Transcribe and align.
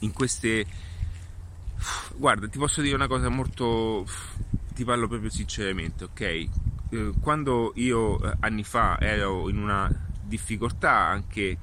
in 0.00 0.12
queste... 0.12 0.66
Guarda, 2.16 2.48
ti 2.48 2.58
posso 2.58 2.80
dire 2.80 2.94
una 2.94 3.06
cosa 3.06 3.28
molto... 3.28 4.06
ti 4.74 4.84
parlo 4.84 5.08
proprio 5.08 5.30
sinceramente, 5.30 6.04
ok? 6.04 6.20
Eh, 6.20 7.12
quando 7.20 7.72
io 7.76 8.20
eh, 8.22 8.36
anni 8.40 8.64
fa 8.64 8.98
ero 9.00 9.48
in 9.48 9.58
una 9.58 10.06
difficoltà 10.22 10.92
anche 10.92 11.58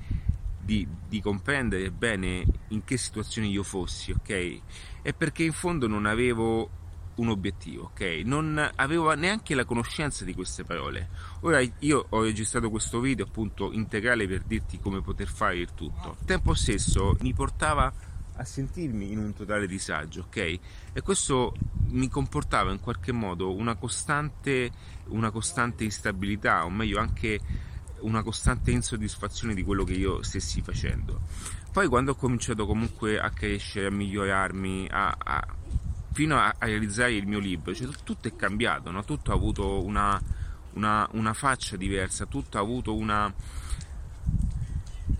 di, 0.59 0.87
di, 1.07 1.21
comprendere 1.21 1.91
bene 1.91 2.43
in 2.69 2.83
che 2.83 2.97
situazione 2.97 3.47
io 3.47 3.63
fossi, 3.63 4.11
ok? 4.11 4.61
È 5.01 5.13
perché 5.13 5.43
in 5.43 5.51
fondo 5.51 5.87
non 5.87 6.05
avevo 6.05 6.69
un 7.15 7.29
obiettivo, 7.29 7.83
ok? 7.83 8.21
Non 8.25 8.71
avevo 8.75 9.13
neanche 9.13 9.55
la 9.55 9.65
conoscenza 9.65 10.25
di 10.25 10.33
queste 10.33 10.63
parole. 10.63 11.09
Ora 11.41 11.61
io 11.79 12.05
ho 12.09 12.21
registrato 12.21 12.69
questo 12.69 12.99
video 12.99 13.25
appunto 13.25 13.71
integrale 13.71 14.27
per 14.27 14.41
dirti 14.41 14.79
come 14.79 15.01
poter 15.01 15.27
fare 15.27 15.57
il 15.57 15.73
tutto. 15.73 16.09
Al 16.19 16.25
tempo 16.25 16.53
stesso 16.53 17.15
mi 17.21 17.33
portava 17.33 17.93
a 18.35 18.43
sentirmi 18.43 19.11
in 19.11 19.19
un 19.19 19.33
totale 19.33 19.67
disagio, 19.67 20.21
ok? 20.27 20.59
E 20.93 21.01
questo 21.01 21.53
mi 21.89 22.09
comportava 22.09 22.71
in 22.71 22.79
qualche 22.79 23.11
modo 23.11 23.53
una 23.53 23.75
costante, 23.75 24.71
una 25.07 25.31
costante 25.31 25.83
instabilità, 25.83 26.65
o 26.65 26.69
meglio 26.69 26.99
anche 26.99 27.39
una 27.99 28.23
costante 28.23 28.71
insoddisfazione 28.71 29.53
di 29.53 29.63
quello 29.63 29.83
che 29.83 29.93
io 29.93 30.21
stessi 30.21 30.61
facendo. 30.61 31.21
Poi 31.71 31.87
quando 31.87 32.11
ho 32.11 32.15
cominciato 32.15 32.65
comunque 32.65 33.19
a 33.19 33.29
crescere, 33.31 33.87
a 33.87 33.91
migliorarmi, 33.91 34.87
a, 34.89 35.15
a 35.17 35.47
fino 36.11 36.37
a, 36.37 36.55
a 36.57 36.65
realizzare 36.65 37.13
il 37.13 37.27
mio 37.27 37.39
libro, 37.39 37.73
cioè, 37.73 37.87
tutto 38.03 38.29
è 38.29 38.35
cambiato, 38.35 38.89
no? 38.89 39.03
tutto 39.03 39.31
ha 39.31 39.33
avuto 39.35 39.83
una, 39.83 40.21
una, 40.73 41.07
una 41.11 41.33
faccia 41.33 41.75
diversa, 41.75 42.25
tutto 42.25 42.57
ha 42.57 42.61
avuto 42.61 42.95
una, 42.95 43.31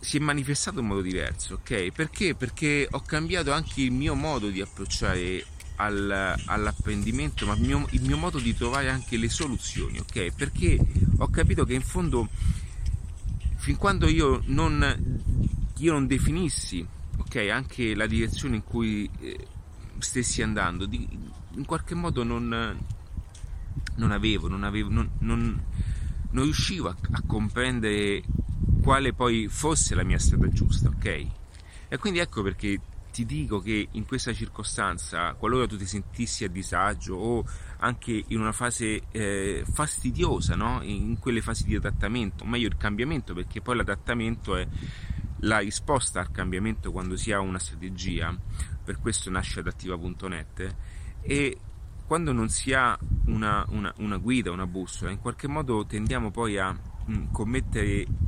si 0.05 0.17
è 0.17 0.19
manifestato 0.19 0.81
in 0.81 0.85
modo 0.85 1.01
diverso, 1.01 1.55
ok? 1.55 1.91
Perché? 1.91 2.35
Perché 2.35 2.87
ho 2.91 3.01
cambiato 3.01 3.51
anche 3.51 3.81
il 3.81 3.91
mio 3.91 4.13
modo 4.13 4.49
di 4.49 4.61
approcciare 4.61 5.43
al, 5.77 6.35
all'apprendimento, 6.45 7.47
ma 7.47 7.55
il 7.55 7.61
mio, 7.61 7.87
il 7.89 8.03
mio, 8.03 8.15
modo 8.15 8.37
di 8.37 8.53
trovare 8.53 8.91
anche 8.91 9.17
le 9.17 9.29
soluzioni, 9.29 9.97
ok? 9.97 10.31
Perché 10.35 10.77
ho 11.17 11.27
capito 11.29 11.65
che 11.65 11.73
in 11.73 11.81
fondo, 11.81 12.29
fin 13.55 13.77
quando 13.77 14.07
io 14.07 14.43
non, 14.45 15.23
io 15.77 15.91
non 15.91 16.05
definissi, 16.05 16.85
ok, 17.17 17.35
anche 17.51 17.95
la 17.95 18.05
direzione 18.05 18.57
in 18.57 18.63
cui 18.63 19.09
eh, 19.21 19.47
stessi 19.97 20.43
andando, 20.43 20.85
di, 20.85 21.07
in 21.55 21.65
qualche 21.65 21.95
modo 21.95 22.23
non, 22.23 22.77
non 23.95 24.11
avevo, 24.11 24.47
non, 24.47 24.63
avevo 24.63 24.89
non, 24.89 25.09
non, 25.17 25.63
riuscivo 26.43 26.89
a, 26.89 26.95
a, 27.11 27.23
comprendere 27.25 28.21
quale 28.85 29.13
poi 29.13 29.47
fosse 29.47 29.95
la 29.95 30.03
mia 30.03 30.19
strada 30.19 30.47
giusta, 30.49 30.89
ok? 30.89 31.25
E 31.87 31.97
quindi 31.97 32.19
ecco 32.19 32.43
perché 32.43 32.79
ti 33.11 33.25
dico 33.25 33.59
che 33.59 33.87
in 33.89 34.05
questa 34.05 34.31
circostanza, 34.31 35.33
qualora 35.33 35.65
tu 35.65 35.75
ti 35.75 35.87
sentissi 35.87 36.43
a 36.43 36.49
disagio 36.49 37.15
o 37.15 37.45
anche 37.77 38.25
in 38.27 38.39
una 38.39 38.51
fase 38.51 39.01
eh, 39.09 39.63
fastidiosa, 39.67 40.55
no? 40.55 40.81
in 40.83 41.17
quelle 41.17 41.41
fasi 41.41 41.63
di 41.63 41.75
adattamento, 41.75 42.43
o 42.43 42.47
meglio 42.47 42.67
il 42.67 42.77
cambiamento, 42.77 43.33
perché 43.33 43.59
poi 43.59 43.77
l'adattamento 43.77 44.55
è 44.55 44.67
la 45.39 45.59
risposta 45.59 46.19
al 46.19 46.29
cambiamento 46.29 46.91
quando 46.91 47.15
si 47.15 47.31
ha 47.31 47.39
una 47.39 47.57
strategia, 47.57 48.37
per 48.83 48.99
questo 48.99 49.31
nasce 49.31 49.61
adattiva.net 49.61 50.75
e 51.21 51.57
quando 52.05 52.33
non 52.33 52.49
si 52.49 52.71
ha 52.71 52.95
una, 53.25 53.65
una, 53.69 53.91
una, 53.97 54.17
guida, 54.17 54.51
una 54.51 54.67
bussola, 54.67 55.09
in 55.09 55.19
qualche 55.19 55.47
modo 55.47 55.87
tendiamo 55.87 56.29
poi 56.29 56.59
a 56.59 56.71
mm, 56.71 57.31
commettere 57.31 58.05
mm, 58.07 58.24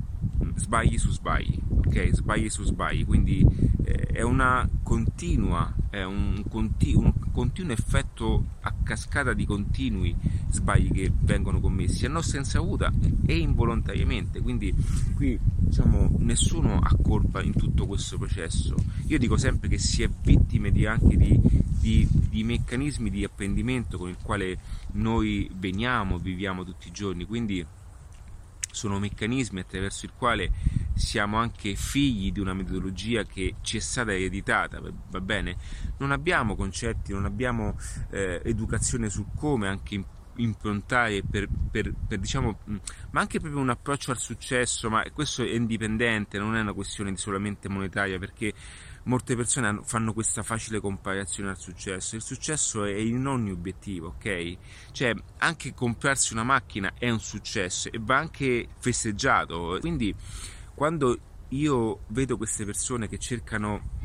sbagli 0.58 0.98
su 0.98 1.12
sbagli, 1.12 1.60
ok? 1.70 2.10
Sbagli 2.14 2.50
su 2.50 2.64
sbagli, 2.64 3.06
quindi 3.06 3.46
eh, 3.84 4.08
è 4.08 4.22
una 4.22 4.68
continua, 4.84 5.74
è 5.90 6.04
un, 6.04 6.44
conti- 6.50 6.94
un, 6.94 7.14
continuo 7.32 7.74
effetto 7.74 8.46
a 8.62 8.74
cascata 8.84 9.34
di 9.34 9.46
continui 9.46 10.16
sbagli 10.50 10.92
che 10.92 11.12
vengono 11.22 11.60
commessi 11.60 12.06
a 12.06 12.10
nostra 12.10 12.40
insaputa 12.40 12.92
e 13.26 13.38
involontariamente, 13.38 14.42
quindi 14.42 14.74
qui 15.16 15.40
diciamo 15.58 16.10
nessuno 16.20 16.80
ha 16.80 16.96
colpa 17.02 17.42
in 17.42 17.54
tutto 17.54 17.86
questo 17.86 18.18
processo. 18.18 18.76
Io 19.08 19.18
dico 19.20 19.38
sempre 19.38 19.70
che 19.70 19.78
si 19.78 20.04
è 20.04 20.10
vittime 20.10 20.72
di, 20.72 20.86
anche 20.86 21.16
di, 21.16 21.40
di, 21.80 22.08
di 22.12 22.44
meccanismi 22.44 23.10
di 23.10 23.24
apprendimento 23.24 23.98
con 23.98 24.10
il 24.10 24.18
quale 24.22 24.58
noi 24.94 25.50
veniamo, 25.56 26.18
viviamo 26.18 26.64
tutti 26.64 26.88
i 26.88 26.92
giorni, 26.92 27.26
quindi 27.26 27.66
sono 28.78 29.00
meccanismi 29.00 29.60
attraverso 29.60 30.06
il 30.06 30.12
quale 30.16 30.52
siamo 30.94 31.38
anche 31.38 31.76
figli 31.76 32.32
di 32.32 32.40
una 32.40 32.54
metodologia 32.54 33.24
che 33.24 33.56
ci 33.62 33.78
è 33.78 33.80
stata 33.80 34.14
ereditata, 34.14 34.80
va 34.80 35.20
bene? 35.20 35.58
Non 35.98 36.12
abbiamo 36.12 36.56
concetti, 36.56 37.12
non 37.12 37.26
abbiamo 37.26 37.76
eh, 38.12 38.40
educazione 38.44 39.10
su 39.10 39.28
come 39.36 39.68
anche 39.68 39.96
improntare 40.38 41.24
per, 41.24 41.48
per, 41.72 41.94
per, 42.08 42.20
diciamo, 42.20 42.60
ma 43.12 43.22
anche 43.22 43.40
proprio 43.40 43.62
un 43.62 43.70
approccio 43.70 44.12
al 44.12 44.18
successo, 44.18 44.90
ma 44.90 45.04
questo 45.12 45.44
è 45.44 45.50
indipendente, 45.50 46.38
non 46.38 46.56
è 46.56 46.62
una 46.62 46.74
questione 46.74 47.16
solamente 47.18 47.70
monetaria, 47.70 48.20
perché 48.20 48.54
molte 49.04 49.36
persone 49.36 49.80
fanno 49.84 50.14
questa 50.14 50.44
facile 50.44 50.80
comparazione 50.80 51.50
al 51.50 51.58
successo. 51.58 52.16
Il 52.16 52.22
successo 52.22 52.84
è 52.84 52.94
in 52.94 53.26
ogni 53.26 53.52
obiettivo, 53.52 54.08
ok? 54.18 54.58
Cioè, 54.92 55.14
anche 55.40 55.74
comprarsi 55.74 56.34
una 56.34 56.44
macchina 56.44 56.94
è 56.98 57.10
un 57.10 57.20
successo 57.20 57.92
e 57.92 58.00
va 58.02 58.18
anche 58.18 58.68
festeggiato. 58.80 59.78
Quindi, 59.80 60.14
quando 60.74 61.18
io 61.50 62.00
vedo 62.08 62.36
queste 62.36 62.66
persone 62.66 63.08
che 63.08 63.18
cercano 63.18 63.96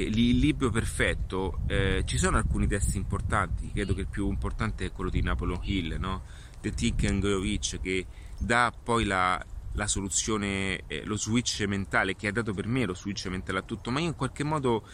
il 0.00 0.38
libro 0.38 0.70
perfetto, 0.70 1.60
eh, 1.66 2.02
ci 2.06 2.16
sono 2.16 2.38
alcuni 2.38 2.66
testi 2.66 2.96
importanti, 2.96 3.70
credo 3.72 3.94
che 3.94 4.02
il 4.02 4.06
più 4.06 4.28
importante 4.28 4.86
è 4.86 4.92
quello 4.92 5.10
di 5.10 5.20
Napoleon 5.20 5.60
Hill, 5.62 5.96
no? 5.98 6.22
The 6.60 6.70
Think 6.70 7.04
and 7.04 7.20
Grow 7.20 7.40
Rich, 7.40 7.80
che 7.80 8.06
dà 8.38 8.72
poi 8.72 9.04
la, 9.04 9.44
la 9.72 9.86
soluzione, 9.86 10.82
eh, 10.86 11.04
lo 11.04 11.16
switch 11.16 11.64
mentale 11.66 12.16
che 12.16 12.28
ha 12.28 12.32
dato 12.32 12.54
per 12.54 12.66
me 12.66 12.84
lo 12.86 12.94
switch 12.94 13.26
mentale 13.26 13.58
a 13.58 13.62
tutto, 13.62 13.90
ma 13.90 14.00
io 14.00 14.06
in 14.06 14.16
qualche 14.16 14.44
modo 14.44 14.86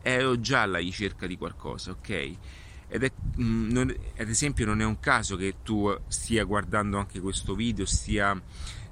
ero 0.00 0.40
già 0.40 0.62
alla 0.62 0.78
ricerca 0.78 1.26
di 1.26 1.36
qualcosa, 1.36 1.90
ok? 1.90 2.32
Ed 2.88 3.02
è, 3.02 3.12
mh, 3.36 3.42
mm, 3.42 3.70
non, 3.70 3.94
ad 4.16 4.28
esempio 4.28 4.64
non 4.64 4.80
è 4.80 4.84
un 4.84 5.00
caso 5.00 5.36
che 5.36 5.56
tu 5.62 5.94
stia 6.06 6.44
guardando 6.44 6.98
anche 6.98 7.20
questo 7.20 7.54
video, 7.54 7.84
stia, 7.84 8.40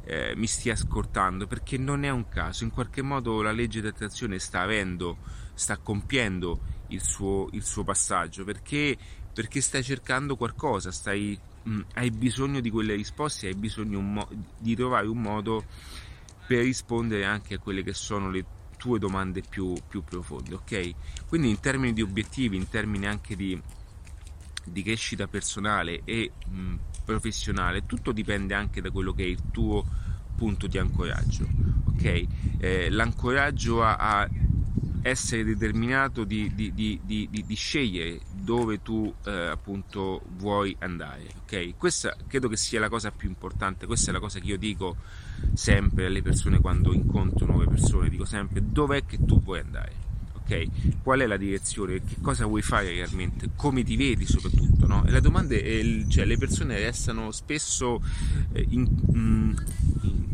eh, 0.05 0.35
mi 0.37 0.47
stia 0.47 0.75
ascoltando, 0.75 1.47
perché 1.47 1.79
non 1.79 2.05
è 2.05 2.11
un 2.11 2.29
caso, 2.29 2.65
in 2.65 2.71
qualche 2.71 3.03
modo 3.03 3.43
la 3.43 3.53
legge 3.53 3.81
di 3.81 3.87
attrazione 3.87 4.39
sta 4.39 4.61
avendo, 4.61 5.19
sta 5.55 5.79
compiendo 5.79 6.61
il 6.89 7.03
suo, 7.03 7.49
il 7.53 7.65
suo 7.65 7.85
passaggio, 7.85 8.45
perché, 8.45 8.97
perché 9.33 9.61
stai 9.61 9.83
cercando 9.83 10.37
qualcosa, 10.37 10.93
stai 10.93 11.39
mh, 11.65 11.71
mm, 11.71 11.81
hai 11.95 12.11
bisogno 12.11 12.61
di 12.61 12.71
quelle 12.71 12.95
risposte, 12.95 13.49
hai 13.49 13.55
bisogno 13.55 14.01
mo- 14.01 14.29
di 14.59 14.75
trovare 14.75 15.07
un 15.07 15.21
modo 15.21 15.65
per 16.47 16.63
rispondere 16.63 17.25
anche 17.25 17.55
a 17.55 17.59
quelle 17.59 17.83
che 17.83 17.95
sono 17.95 18.31
le 18.31 18.45
tue 18.77 18.99
domande 18.99 19.43
più, 19.43 19.73
più 19.89 20.05
profonde, 20.05 20.55
ok? 20.55 20.95
Quindi 21.27 21.49
in 21.49 21.61
termini 21.61 21.93
di 21.95 22.03
obiettivi, 22.03 22.57
in 22.57 22.69
termini 22.69 23.07
anche 23.07 23.35
di, 23.35 23.59
di 24.65 24.83
crescita 24.83 25.27
personale 25.27 26.03
e 26.05 26.33
mh, 26.47 26.61
mm, 26.61 26.77
professionale, 27.05 27.87
tutto 27.87 28.13
dipende 28.13 28.55
anche 28.55 28.81
da 28.81 28.91
quello 28.91 29.13
che 29.13 29.25
è 29.25 29.27
il 29.27 29.43
tuo 29.51 29.85
punto 30.37 30.67
di 30.67 30.79
ancoraggio, 30.79 31.47
ok? 31.87 32.27
Eh, 32.59 32.91
l'ancoraggio 32.91 33.83
a, 33.83 33.97
a 33.97 34.29
essere 35.03 35.45
determinato 35.45 36.25
di, 36.25 36.51
di, 36.55 36.73
di, 36.73 36.99
di, 37.05 37.55
scegliere 37.55 38.21
dove 38.33 38.81
tu 38.81 39.13
eh, 39.27 39.31
appunto 39.31 40.23
vuoi 40.37 40.75
andare 40.81 41.27
ok 41.43 41.75
questa 41.77 42.17
credo 42.27 42.49
che 42.49 42.57
sia 42.57 42.81
la 42.81 42.89
cosa 42.89 43.11
più 43.11 43.29
importante 43.29 43.85
questa 43.85 44.11
è 44.11 44.15
la 44.15 44.19
cosa 44.19 44.39
che 44.39 44.47
io 44.47 44.57
dico 44.57 44.97
sempre 45.53 46.07
alle 46.07 46.23
persone 46.23 46.59
quando 46.59 46.95
incontro 46.95 47.45
nuove 47.45 47.67
persone 47.67 48.09
dico 48.09 48.25
sempre 48.25 48.63
dov'è 48.65 49.05
che 49.05 49.23
tu 49.23 49.43
vuoi 49.43 49.61
andare 49.61 49.93
ok 50.45 51.01
qual 51.03 51.21
è 51.21 51.27
la 51.27 51.37
direzione 51.37 52.03
che 52.05 52.17
cosa 52.21 52.45
vuoi 52.47 52.63
fare 52.63 52.91
realmente 52.91 53.51
come 53.57 53.83
ti 53.83 53.97
vedi 53.97 54.27
soprattutto 54.27 54.87
no? 54.87 55.05
e 55.07 55.11
la 55.11 55.21
domanda 55.21 55.55
è 55.55 56.05
cioè 56.09 56.25
le 56.25 56.37
persone 56.37 56.79
restano 56.79 57.31
spesso 57.33 58.03
eh, 58.53 58.65
in, 58.69 58.87
in, 59.13 59.65
in, 60.03 60.25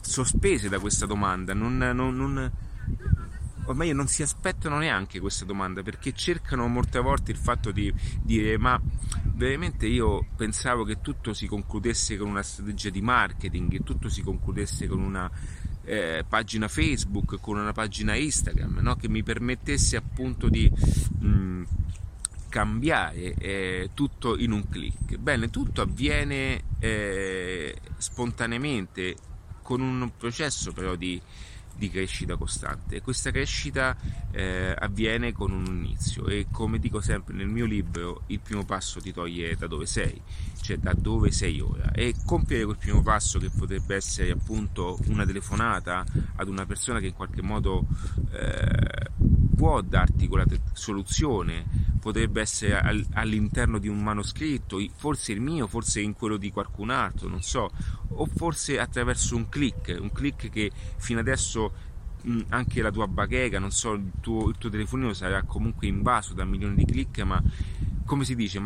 sospese 0.00 0.68
da 0.68 0.78
questa 0.78 1.06
domanda 1.06 1.54
non, 1.54 1.76
non, 1.76 2.16
non 2.16 2.52
ormai 3.64 3.92
non 3.92 4.06
si 4.06 4.22
aspettano 4.22 4.78
neanche 4.78 5.20
questa 5.20 5.44
domanda 5.44 5.82
perché 5.82 6.12
cercano 6.12 6.66
molte 6.66 7.00
volte 7.00 7.30
il 7.30 7.36
fatto 7.36 7.70
di 7.70 7.92
dire 8.22 8.56
ma 8.58 8.80
veramente 9.38 9.86
io 9.86 10.26
pensavo 10.36 10.84
che 10.84 11.00
tutto 11.00 11.32
si 11.32 11.46
concludesse 11.46 12.16
con 12.16 12.28
una 12.28 12.42
strategia 12.42 12.90
di 12.90 13.00
marketing, 13.00 13.70
che 13.70 13.84
tutto 13.84 14.08
si 14.08 14.22
concludesse 14.22 14.88
con 14.88 15.00
una 15.00 15.30
eh, 15.88 16.24
pagina 16.28 16.68
Facebook, 16.68 17.40
con 17.40 17.56
una 17.56 17.72
pagina 17.72 18.14
Instagram, 18.14 18.80
no? 18.80 18.96
che 18.96 19.08
mi 19.08 19.22
permettesse 19.22 19.96
appunto 19.96 20.50
di 20.50 20.70
mh, 20.70 21.62
cambiare 22.50 23.34
eh, 23.34 23.90
tutto 23.94 24.36
in 24.36 24.52
un 24.52 24.68
clic. 24.68 25.16
Bene, 25.16 25.48
tutto 25.48 25.80
avviene 25.80 26.62
eh, 26.78 27.74
spontaneamente 27.96 29.16
con 29.62 29.80
un 29.80 30.10
processo 30.16 30.72
però 30.72 30.94
di 30.94 31.20
di 31.78 31.88
crescita 31.88 32.36
costante. 32.36 33.00
Questa 33.00 33.30
crescita 33.30 33.96
eh, 34.32 34.74
avviene 34.76 35.32
con 35.32 35.52
un 35.52 35.64
inizio. 35.66 36.26
E 36.26 36.46
come 36.50 36.78
dico 36.78 37.00
sempre 37.00 37.34
nel 37.34 37.46
mio 37.46 37.64
libro 37.64 38.22
il 38.26 38.40
primo 38.40 38.64
passo 38.64 39.00
ti 39.00 39.12
toglie 39.12 39.56
da 39.56 39.66
dove 39.66 39.86
sei 39.86 40.20
cioè 40.60 40.76
da 40.76 40.92
dove 40.92 41.30
sei 41.30 41.60
ora. 41.60 41.90
E 41.92 42.14
compiere 42.24 42.64
quel 42.64 42.76
primo 42.76 43.02
passo 43.02 43.38
che 43.38 43.48
potrebbe 43.48 43.94
essere 43.96 44.30
appunto 44.30 44.98
una 45.06 45.24
telefonata 45.24 46.04
ad 46.36 46.48
una 46.48 46.66
persona 46.66 47.00
che 47.00 47.06
in 47.06 47.14
qualche 47.14 47.42
modo 47.42 47.86
eh, 48.32 49.10
può 49.58 49.80
darti 49.80 50.28
quella 50.28 50.46
soluzione 50.72 51.66
potrebbe 51.98 52.40
essere 52.40 52.80
al- 52.80 53.04
all'interno 53.14 53.78
di 53.78 53.88
un 53.88 54.00
manoscritto 54.00 54.80
forse 54.94 55.32
il 55.32 55.40
mio 55.40 55.66
forse 55.66 56.00
in 56.00 56.14
quello 56.14 56.36
di 56.36 56.52
qualcun 56.52 56.90
altro 56.90 57.28
non 57.28 57.42
so 57.42 57.68
o 58.10 58.26
forse 58.26 58.78
attraverso 58.78 59.34
un 59.34 59.48
click 59.48 59.98
un 60.00 60.12
click 60.12 60.48
che 60.48 60.70
fino 60.96 61.18
adesso 61.18 61.72
anche 62.48 62.82
la 62.82 62.90
tua 62.90 63.06
bacheca, 63.06 63.58
non 63.58 63.70
so, 63.70 63.92
il 63.92 64.10
tuo, 64.20 64.48
il 64.48 64.58
tuo, 64.58 64.68
telefonino 64.68 65.12
sarà 65.12 65.42
comunque 65.42 65.86
invaso 65.86 66.34
da 66.34 66.44
milioni 66.44 66.74
di 66.74 66.84
click, 66.84 67.20
ma 67.20 67.40
come 68.04 68.24
si 68.24 68.34
dice, 68.34 68.60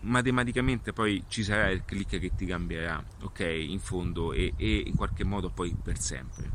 matematicamente 0.00 0.92
poi 0.92 1.24
ci 1.28 1.42
sarà 1.42 1.68
il 1.70 1.82
click 1.84 2.18
che 2.18 2.34
ti 2.34 2.46
cambierà, 2.46 3.02
ok, 3.22 3.40
in 3.40 3.80
fondo 3.80 4.32
e, 4.32 4.52
e 4.56 4.84
in 4.86 4.94
qualche 4.94 5.24
modo 5.24 5.50
poi 5.50 5.74
per 5.82 5.98
sempre. 5.98 6.50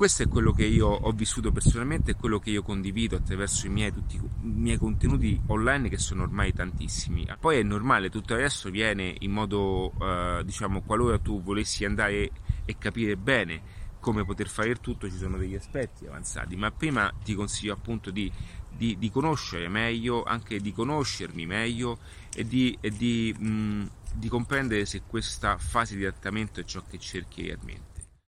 Questo 0.00 0.22
è 0.22 0.28
quello 0.28 0.52
che 0.52 0.64
io 0.64 0.86
ho 0.86 1.12
vissuto 1.12 1.52
personalmente 1.52 2.12
e 2.12 2.14
quello 2.14 2.38
che 2.38 2.48
io 2.48 2.62
condivido 2.62 3.16
attraverso 3.16 3.66
i 3.66 3.68
miei, 3.68 3.92
tutti, 3.92 4.16
i 4.16 4.20
miei 4.40 4.78
contenuti 4.78 5.38
online 5.48 5.90
che 5.90 5.98
sono 5.98 6.22
ormai 6.22 6.54
tantissimi. 6.54 7.28
Poi 7.38 7.58
è 7.58 7.62
normale, 7.62 8.08
tutto 8.08 8.34
resto 8.34 8.70
viene 8.70 9.14
in 9.18 9.30
modo, 9.30 9.92
eh, 10.00 10.40
diciamo, 10.42 10.80
qualora 10.80 11.18
tu 11.18 11.42
volessi 11.42 11.84
andare 11.84 12.30
e 12.64 12.78
capire 12.78 13.18
bene 13.18 13.60
come 14.00 14.24
poter 14.24 14.48
fare 14.48 14.70
il 14.70 14.80
tutto 14.80 15.06
ci 15.06 15.18
sono 15.18 15.36
degli 15.36 15.54
aspetti 15.54 16.06
avanzati, 16.06 16.56
ma 16.56 16.70
prima 16.70 17.12
ti 17.22 17.34
consiglio 17.34 17.74
appunto 17.74 18.10
di, 18.10 18.32
di, 18.74 18.96
di 18.96 19.10
conoscere 19.10 19.68
meglio, 19.68 20.22
anche 20.22 20.60
di 20.60 20.72
conoscermi 20.72 21.44
meglio 21.44 21.98
e, 22.34 22.46
di, 22.46 22.74
e 22.80 23.34
mh, 23.38 23.90
di 24.14 24.28
comprendere 24.28 24.86
se 24.86 25.02
questa 25.06 25.58
fase 25.58 25.94
di 25.94 26.06
adattamento 26.06 26.60
è 26.60 26.64
ciò 26.64 26.82
che 26.88 26.98
cerchi 26.98 27.42
realmente. 27.42 27.89